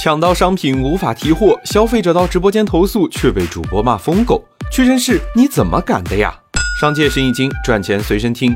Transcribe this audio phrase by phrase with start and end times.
[0.00, 4.44] 抢到商品无法提货，消费者到直播间投诉却被主播骂疯狗。
[4.70, 6.32] 屈臣氏你怎么敢的呀？
[6.80, 8.54] 商界生意经，赚钱随身听。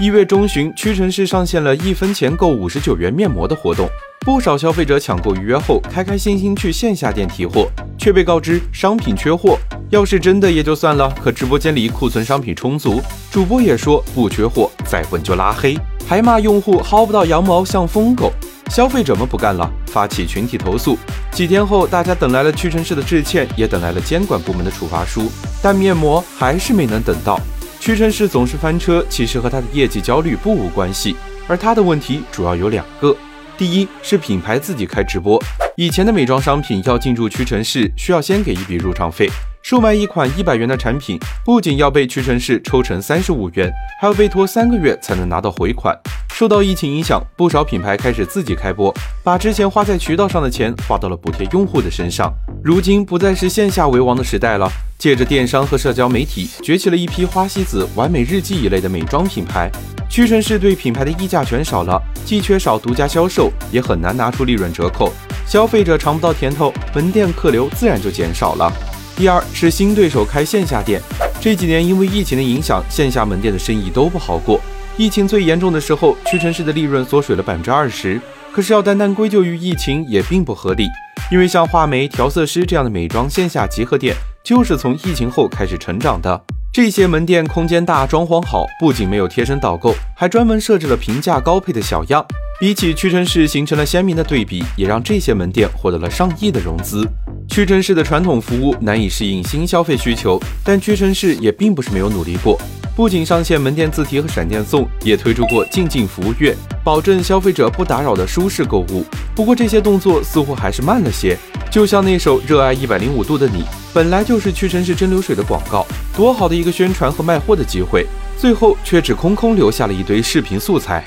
[0.00, 3.86] 一月中旬，屈臣氏上线了一分钱购五十九元面膜的活动，
[4.20, 7.68] 不少消费者抢购预约后，开开心心去线下店提货，
[7.98, 9.58] 却被告知商品缺货。
[9.90, 18.32] 要是真的也就算了，可直播间里库存商品充足，主播也说不缺货，再问就拉黑，还骂用户薅不到羊毛像疯狗。
[18.70, 20.98] 消费者们不干了，发起群体投诉。
[21.32, 25.30] 几天后，大家等来了屈臣氏的致歉，也等来了监管部门的处罚书，
[25.62, 27.40] 但面膜还是没能等到。
[27.80, 33.16] 屈臣氏总是翻车，其实和他的业绩焦虑不无关系，而他的问题主要有两个：
[33.56, 35.42] 第一是品牌自己开直播，
[35.76, 39.30] 以前的美妆商品要进驻屈臣氏，需要先给一笔入场费。
[39.62, 45.96] 售卖一款一百元的产品，不仅要被屈臣氏抽成三十五元，还要被拖三个月才能拿到回款。
[46.38, 52.32] 受到疫情影响，不少品牌开始自己开播，把之前花在渠道上的钱花到了补贴用户的身上。
[52.62, 59.68] 如今不再是线下为王的时代了，借着电商和社交媒体，崛起了一批花西子、完美日记一类的美妆品牌。
[60.08, 65.12] 屈臣氏对品牌的议价权少了，既缺少独家销售，也很难拿出利润折扣，
[65.44, 68.72] 消费者尝不到甜头，门店客流自然就减少了。
[69.16, 71.02] 第二是新对手开线下店，
[71.40, 74.60] 这几年因为疫情的影响，线下门店的生意都不好过。
[74.98, 78.20] 疫情最严重的时候，屈臣氏的利润缩水了百分之二十。
[78.52, 80.88] 可是要单单归咎于疫情也并不合理，
[81.30, 86.44] 因为像画眉、调色师这样的美妆线下集合店，就是从疫情后开始成长的。
[86.72, 92.26] 这些门店空间大，装潢好，不仅没有贴身导购，还专门设置了平价高配的小样。
[92.58, 97.06] 比起屈臣氏，形成了鲜明的对比，也让这些门店获得了上亿的融资。
[97.48, 102.60] 屈臣氏的传统服务难以适应新消费需求，但屈臣氏也并不是没有努力过。
[102.98, 109.06] 不仅上线门店自提和闪电送，也推出过静静服务月，保证消费者不打扰的舒适购物。
[109.36, 111.38] 不过这些动作似乎还是慢了些。
[111.70, 113.62] 就像那首《热爱一百零五度的你》，
[113.94, 118.04] 本来就是屈臣氏蒸馏水的广告，多好的一个宣传和卖货的机会，
[118.36, 121.00] 最后却只空空留下了一堆视频素材。